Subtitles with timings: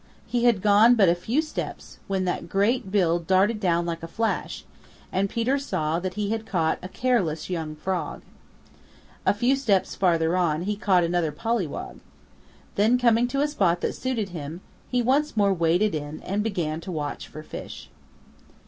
[0.25, 4.07] He had gone but a few steps when that great bill darted down like a
[4.07, 4.65] flash,
[5.11, 8.23] and Peter saw that he had caught a careless young Frog.
[9.27, 11.99] A few steps farther on he caught another Pollywog.
[12.73, 16.81] Then coming to a spot that suited him, he once more waded in and began
[16.81, 17.91] to watch for fish.